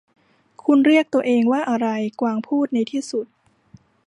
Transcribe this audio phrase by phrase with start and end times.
[0.63, 1.87] 'คุณเรียกตัวเองว่าอะไร?'
[2.21, 3.25] กวางพูดในที่สุด